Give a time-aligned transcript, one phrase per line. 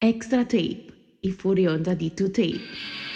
[0.00, 0.84] Extra Tape,
[1.22, 3.07] il fuori onda di 2Tape.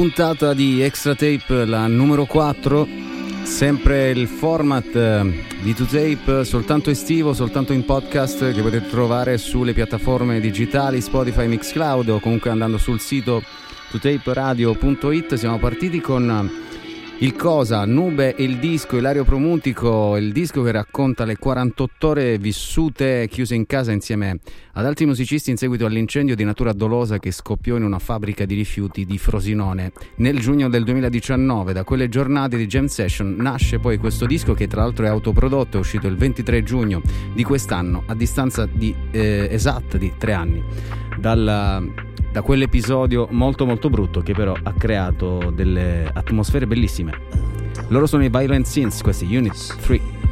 [0.00, 2.88] Puntata di Extra Tape, la numero 4,
[3.42, 9.74] sempre il format eh, di 2Tape, soltanto estivo, soltanto in podcast che potete trovare sulle
[9.74, 13.42] piattaforme digitali Spotify, Mixcloud o comunque andando sul sito
[13.92, 15.34] 2taperadio.it.
[15.34, 16.50] Siamo partiti con
[17.22, 22.38] il Cosa, Nube e il disco, Ilario Promutico, il disco che racconta le 48 ore
[22.38, 24.38] vissute chiuse in casa insieme
[24.72, 28.54] ad altri musicisti in seguito all'incendio di natura dolosa che scoppiò in una fabbrica di
[28.54, 31.74] rifiuti di Frosinone nel giugno del 2019.
[31.74, 35.76] Da quelle giornate di jam session nasce poi questo disco che tra l'altro è autoprodotto,
[35.76, 37.02] è uscito il 23 giugno
[37.34, 40.64] di quest'anno a distanza di, eh, esatta di tre anni
[41.18, 41.82] dalla
[42.30, 47.12] da quell'episodio molto molto brutto che però ha creato delle atmosfere bellissime.
[47.88, 50.29] Loro sono i Violent Sins, questi Unit 3.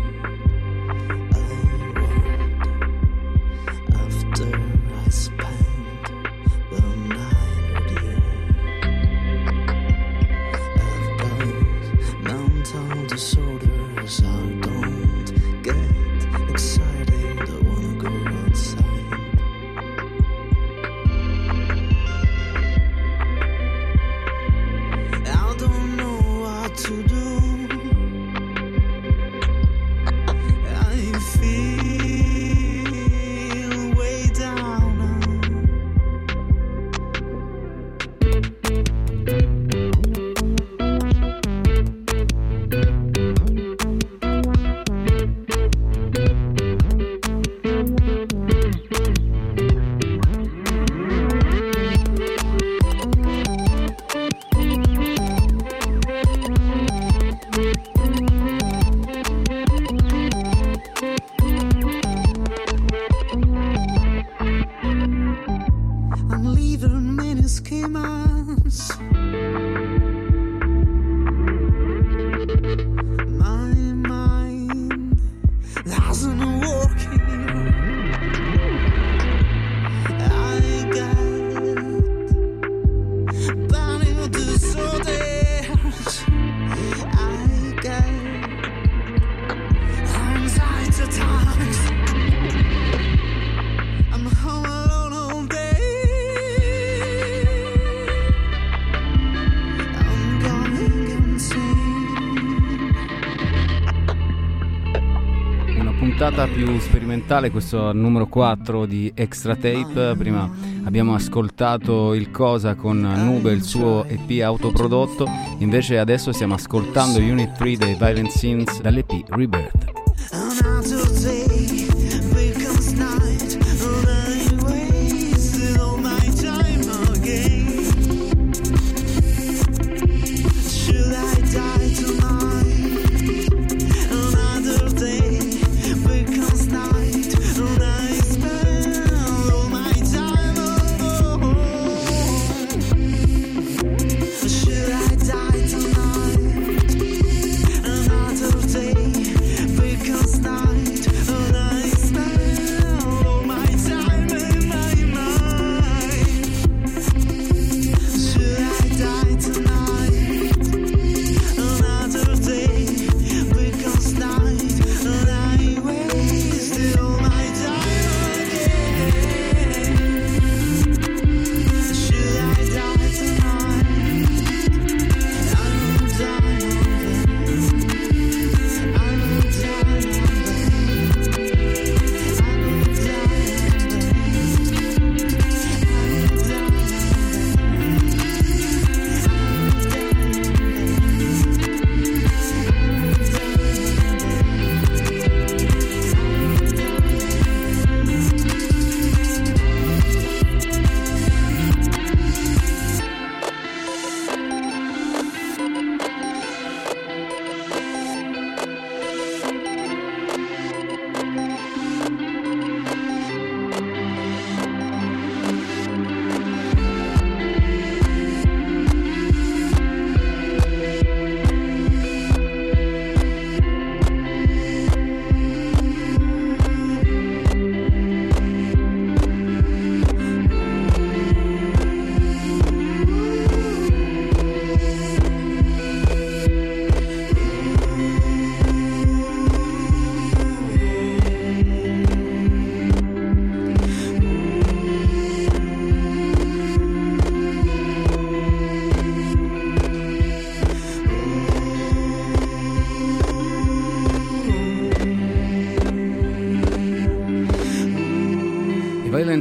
[106.18, 110.16] Puntata più sperimentale, questo numero 4 di Extra Tape.
[110.18, 110.50] Prima
[110.82, 115.28] abbiamo ascoltato il Cosa con Nube, il suo EP autoprodotto,
[115.58, 119.87] invece adesso stiamo ascoltando Unit 3 dei Violent Scenes dall'EP Rebirth.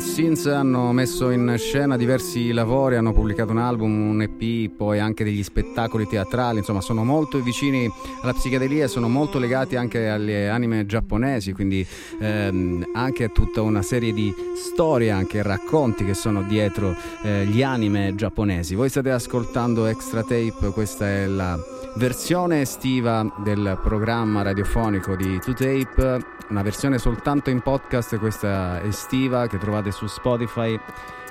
[0.01, 5.23] Sins hanno messo in scena diversi lavori, hanno pubblicato un album, un EP, poi anche
[5.23, 7.91] degli spettacoli teatrali, insomma sono molto vicini
[8.21, 11.85] alla psichedelia sono molto legati anche alle anime giapponesi, quindi
[12.19, 17.63] ehm, anche a tutta una serie di storie, anche racconti che sono dietro eh, gli
[17.63, 18.75] anime giapponesi.
[18.75, 21.57] Voi state ascoltando Extra Tape, questa è la
[21.95, 29.57] versione estiva del programma radiofonico di 2Tape una versione soltanto in podcast, questa estiva, che
[29.57, 30.79] trovate su Spotify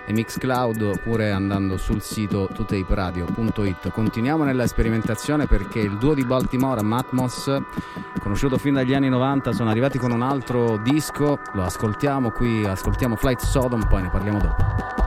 [0.06, 3.91] e Mixcloud oppure andando sul sito tutaperadio.it.
[3.91, 7.55] Continuiamo nella sperimentazione perché il duo di Baltimora, Matmos,
[8.20, 13.17] conosciuto fin dagli anni 90, sono arrivati con un altro disco, lo ascoltiamo qui, ascoltiamo
[13.17, 15.06] Flight Sodom, poi ne parliamo dopo.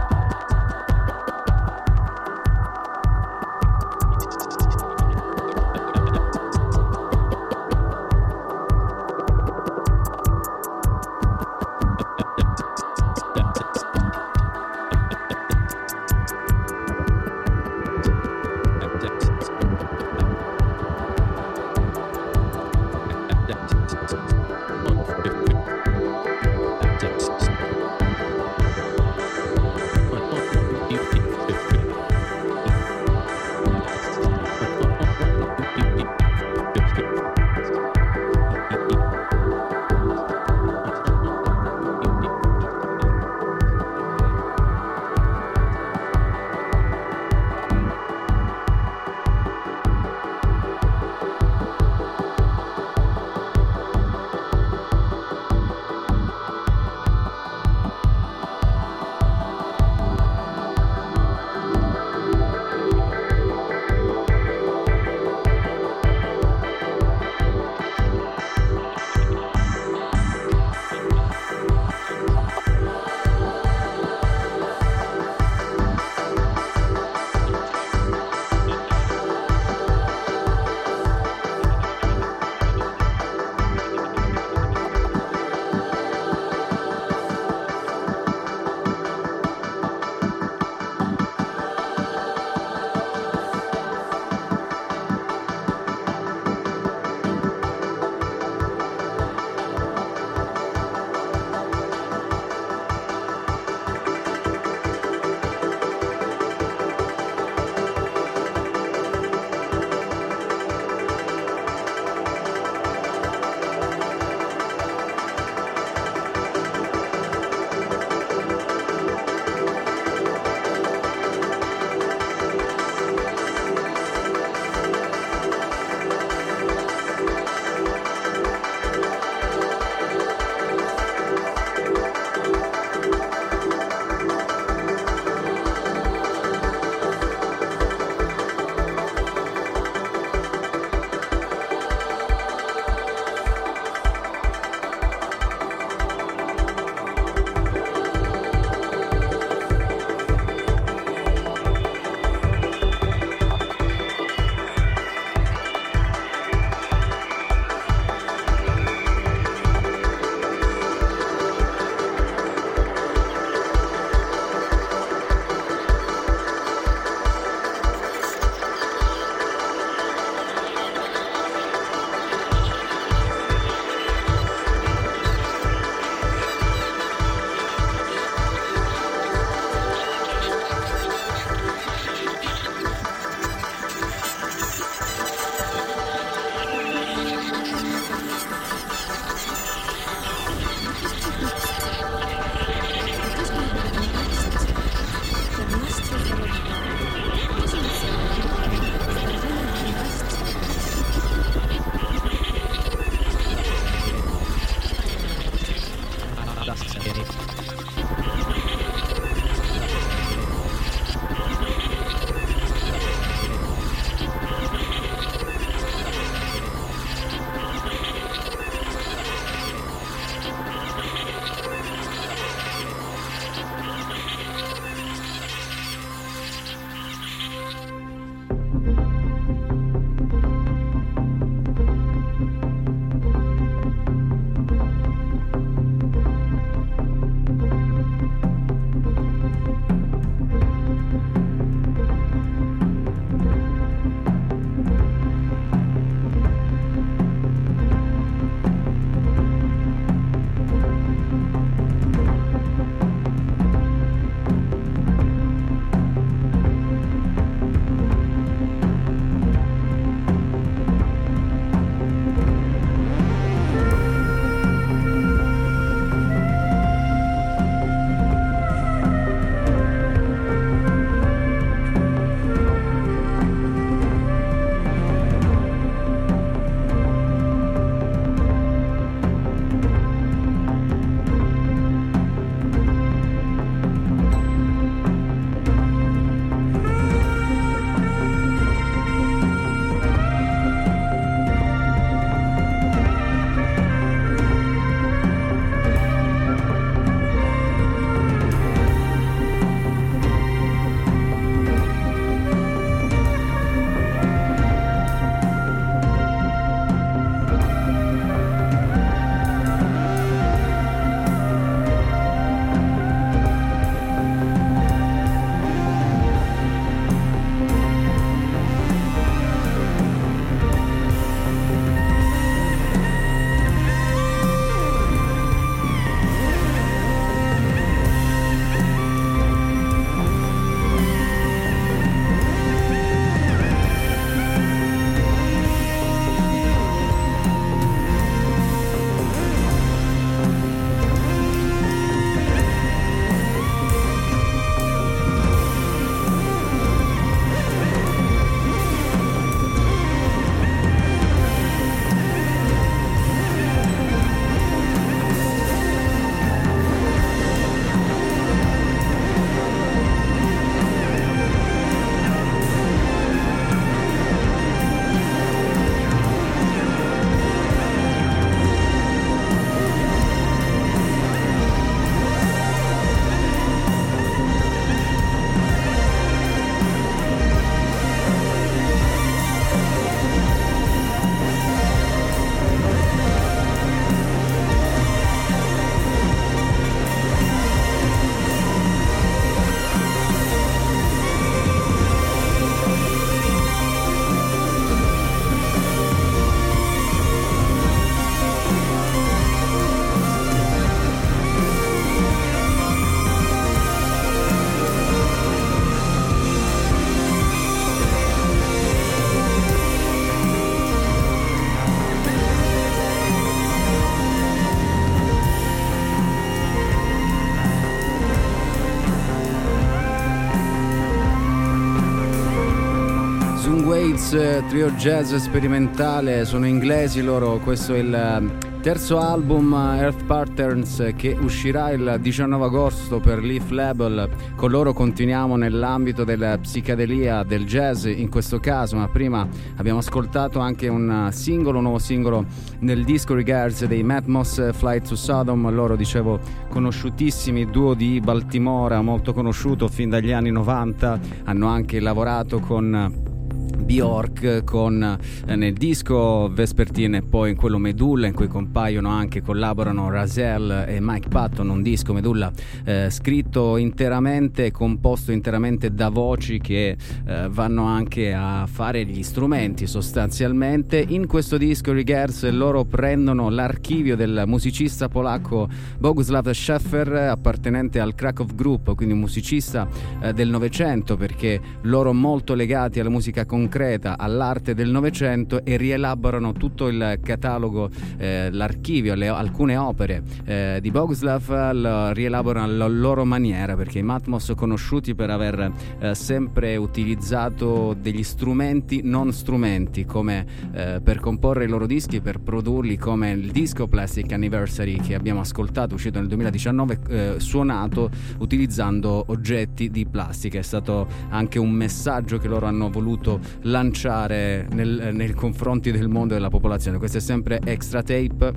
[424.29, 431.89] Trio jazz sperimentale, sono inglesi loro, questo è il terzo album Earth Patterns che uscirà
[431.89, 434.29] il 19 agosto per Leaf Label.
[434.55, 440.59] Con loro continuiamo nell'ambito della psichedelia, del jazz in questo caso, ma prima abbiamo ascoltato
[440.59, 442.45] anche un singolo, un nuovo singolo
[442.81, 449.33] nel disco Regards dei Matmos Flight to Sodom, loro dicevo conosciutissimi, duo di Baltimora, molto
[449.33, 453.37] conosciuto fin dagli anni 90, hanno anche lavorato con
[453.79, 459.41] Bjork con eh, nel disco Vespertine e poi in quello Medulla in cui compaiono anche
[459.41, 462.51] collaborano Razel e Mike Patton un disco Medulla
[462.83, 469.87] eh, scritto interamente composto interamente da voci che eh, vanno anche a fare gli strumenti
[469.87, 471.03] sostanzialmente.
[471.07, 475.67] In questo disco Regards loro prendono l'archivio del musicista polacco
[475.97, 479.87] Bogusław Scheffer appartenente al Krakow Group quindi un musicista
[480.21, 485.77] eh, del Novecento perché loro molto legati alla musica concreta concreta all'arte del Novecento e
[485.77, 492.87] rielaborano tutto il catalogo, eh, l'archivio, le, alcune opere eh, di Boguslav, lo rielaborano alla
[492.87, 500.03] loro maniera perché i Matmos conosciuti per aver eh, sempre utilizzato degli strumenti non strumenti
[500.03, 505.13] come eh, per comporre i loro dischi, per produrli come il disco Plastic Anniversary che
[505.13, 510.57] abbiamo ascoltato, uscito nel 2019, eh, suonato utilizzando oggetti di plastica.
[510.57, 516.33] È stato anche un messaggio che loro hanno voluto lanciare nel, nei confronti del mondo
[516.33, 516.97] e della popolazione.
[516.97, 518.53] Questo è sempre Extra Tape,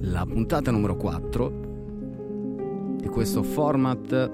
[0.00, 1.64] la puntata numero 4
[3.00, 4.30] di questo format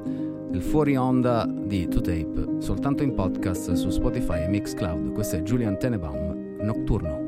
[0.51, 5.13] del fuori onda di 2Tape, soltanto in podcast su Spotify e Mixcloud.
[5.13, 7.22] Questo è Julian Tenebaum, Nocturno.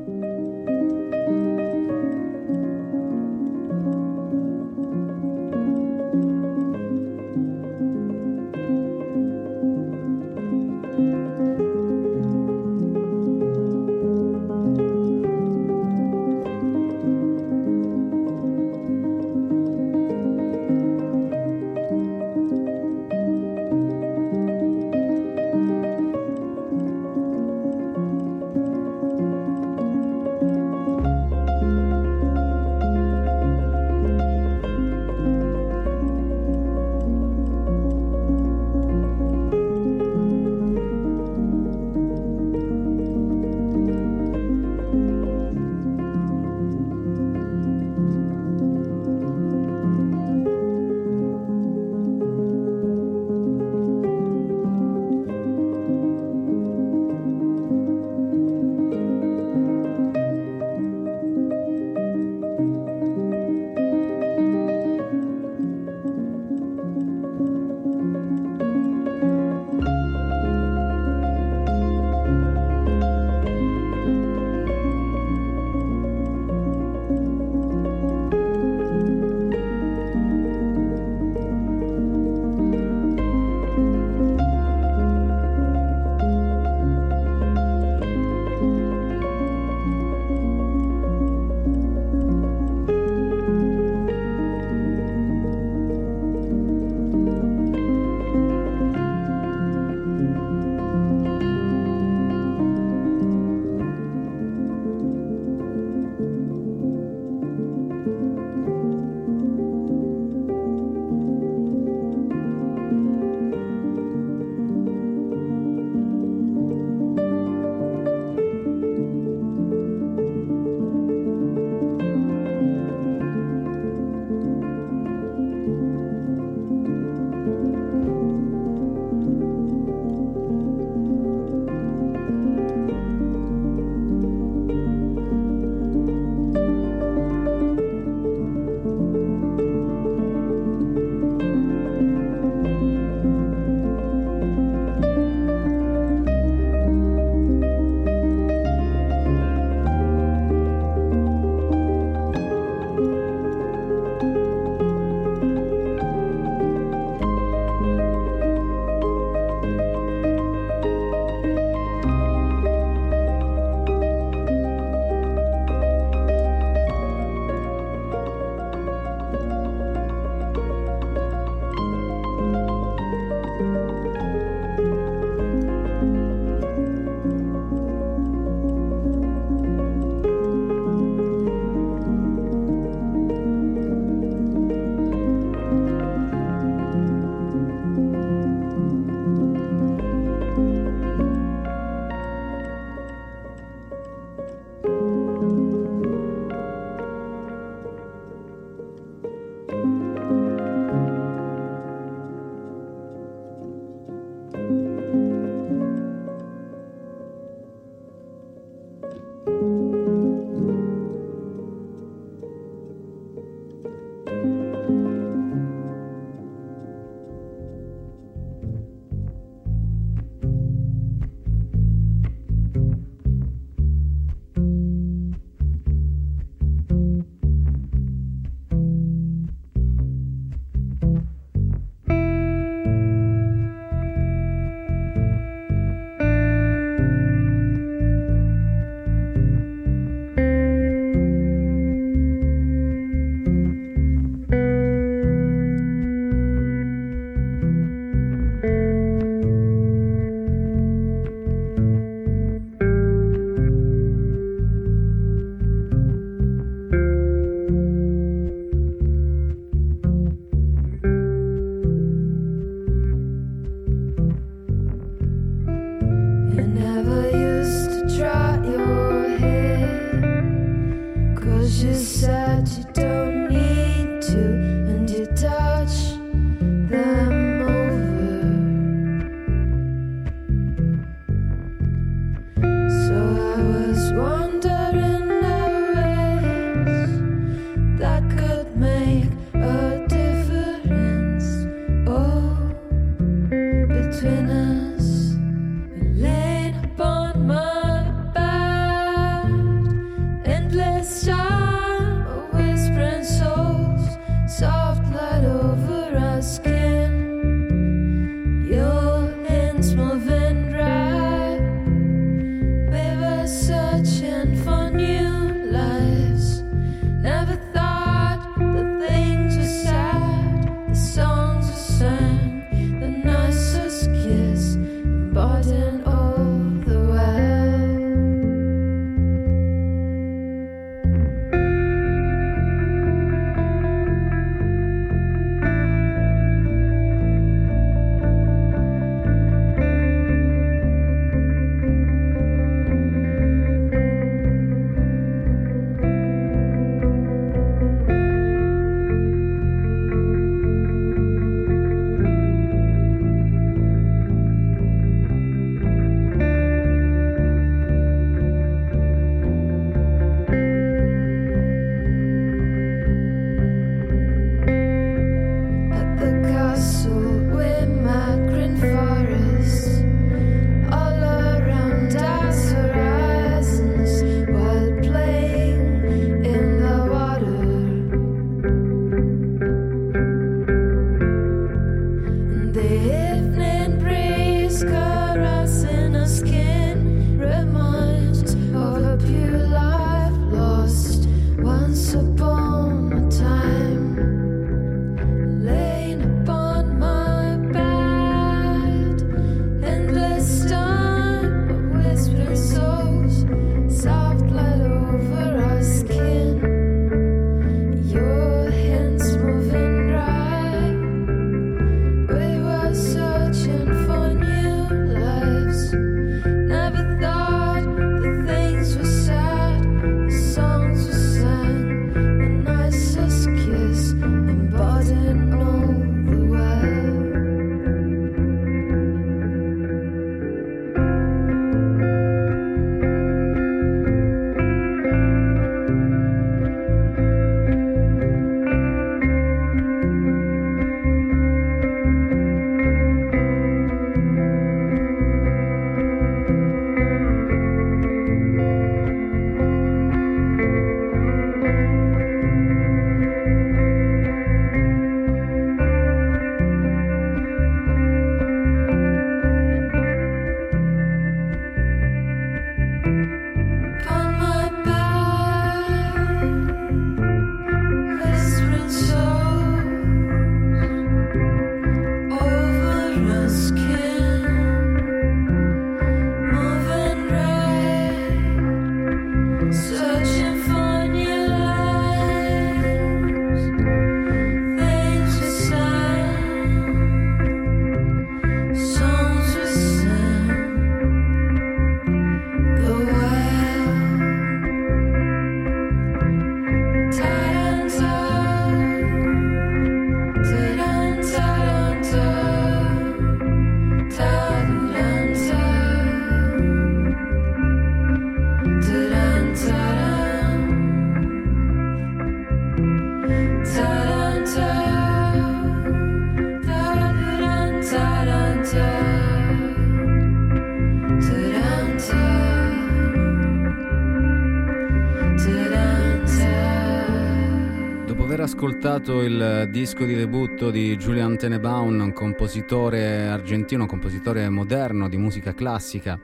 [528.42, 535.16] Ascoltato il disco di debutto di Julian Tenebaum, un compositore argentino, un compositore moderno di
[535.16, 536.18] musica classica,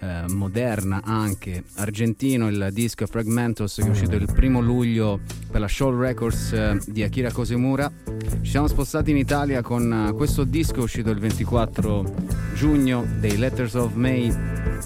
[0.00, 5.68] eh, moderna anche, argentino, il disco Fragmentos che è uscito il primo luglio per la
[5.68, 7.90] Show Records eh, di Akira Kosemura.
[8.42, 12.14] Ci siamo spostati in Italia con eh, questo disco uscito il 24
[12.54, 14.32] giugno dei Letters of May,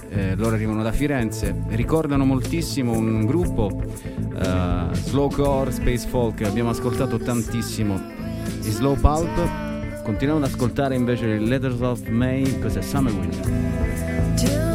[0.08, 7.18] eh, loro arrivano da Firenze, ricordano moltissimo un gruppo uh, slowcore, space folk, abbiamo ascoltato
[7.18, 7.94] tantissimo.
[8.62, 12.82] I slow pulp, continuiamo ad ascoltare invece Letters of May, cos'è?
[12.82, 14.69] Summer Wind.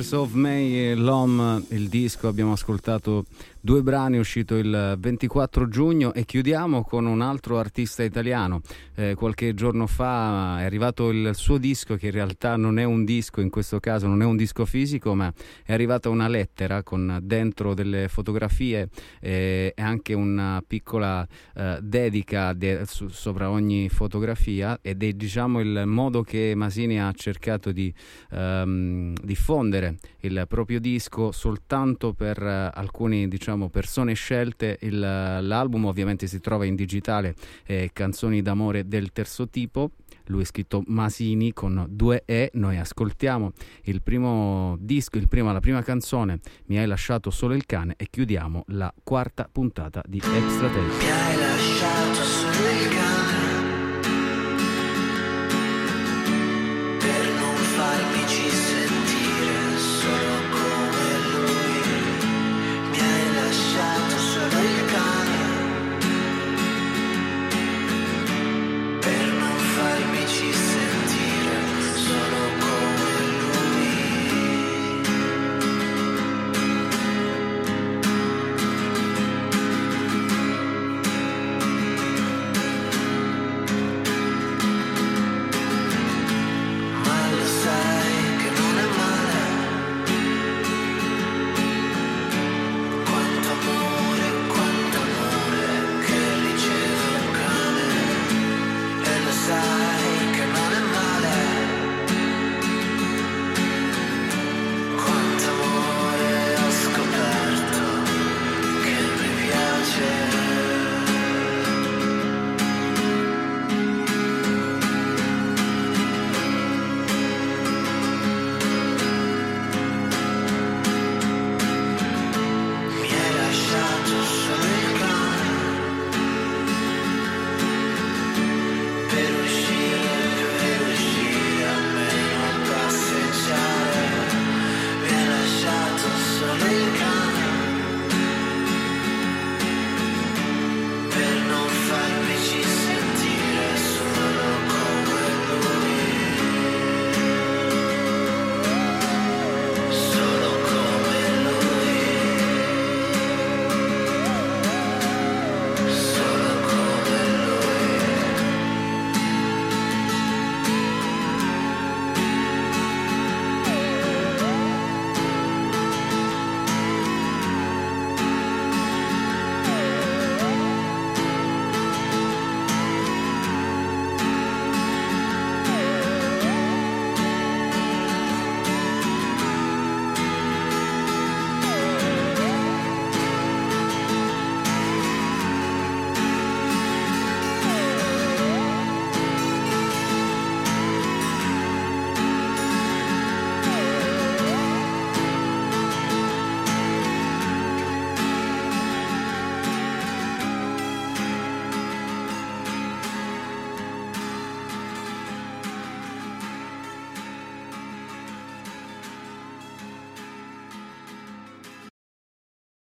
[0.00, 3.26] Letters of May e L'Homme, il disco, abbiamo ascoltato
[3.60, 8.62] due brani, uscito il 24 giugno e chiudiamo con un altro artista italiano.
[8.94, 13.04] Eh, qualche giorno fa è arrivato il suo disco che in realtà non è un
[13.04, 15.30] disco, in questo caso non è un disco fisico, ma
[15.64, 18.88] è arrivata una lettera con dentro delle fotografie
[19.20, 25.60] eh, e anche una piccola eh, dedica de- su- sopra ogni fotografia ed è diciamo
[25.60, 27.92] il modo che Masini ha cercato di
[28.30, 29.89] ehm, diffondere
[30.20, 34.78] il proprio disco soltanto per uh, alcune diciamo, persone scelte.
[34.82, 37.34] Il, l'album ovviamente si trova in digitale,
[37.66, 39.92] eh, Canzoni d'amore del terzo tipo.
[40.26, 42.50] Lui è scritto Masini con due E.
[42.54, 43.52] Noi ascoltiamo
[43.84, 48.06] il primo disco, il primo, la prima canzone, Mi hai lasciato solo il cane, e
[48.08, 50.80] chiudiamo la quarta puntata di Extra Tape.
[50.80, 53.39] Mi hai lasciato solo il cane